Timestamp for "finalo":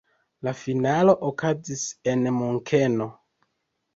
0.61-1.13